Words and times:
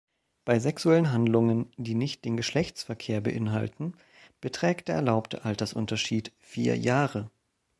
Bei 0.45 0.57
sexuellen 0.57 1.11
Handlungen, 1.11 1.71
die 1.77 1.93
nicht 1.93 2.25
den 2.25 2.35
Geschlechtsverkehr 2.35 3.21
beinhalten, 3.21 3.93
beträgt 4.39 4.87
der 4.87 4.95
erlaubte 4.95 5.45
Altersunterschied 5.45 6.31
vier 6.39 6.75
Jahre. 6.75 7.29